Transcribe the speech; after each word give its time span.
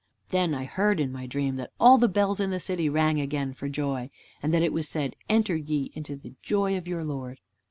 Then 0.29 0.55
I 0.55 0.65
heard 0.65 0.99
in 0.99 1.11
my 1.11 1.27
dream 1.27 1.57
that 1.57 1.69
all 1.79 1.99
the 1.99 2.07
bells 2.07 2.39
in 2.39 2.49
the 2.49 2.59
City 2.59 2.89
rang 2.89 3.21
again 3.21 3.53
for 3.53 3.69
joy, 3.69 4.09
and 4.41 4.51
that 4.51 4.63
it 4.63 4.73
was 4.73 4.89
said, 4.89 5.15
"Enter 5.29 5.55
ye 5.55 5.91
into 5.93 6.15
the 6.15 6.33
joy 6.41 6.75
of 6.75 6.87
your 6.87 7.05
Lord." 7.05 7.39